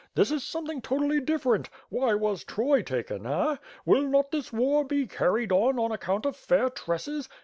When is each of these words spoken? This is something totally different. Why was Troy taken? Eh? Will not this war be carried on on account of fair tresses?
This 0.15 0.31
is 0.31 0.43
something 0.43 0.81
totally 0.81 1.19
different. 1.21 1.69
Why 1.89 2.15
was 2.15 2.43
Troy 2.43 2.81
taken? 2.81 3.27
Eh? 3.27 3.57
Will 3.85 4.01
not 4.07 4.31
this 4.31 4.51
war 4.51 4.83
be 4.83 5.05
carried 5.05 5.51
on 5.51 5.77
on 5.77 5.91
account 5.91 6.25
of 6.25 6.35
fair 6.35 6.71
tresses? 6.71 7.29